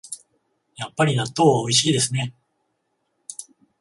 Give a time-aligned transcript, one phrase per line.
[0.77, 2.33] やっぱり納豆はおいしいですね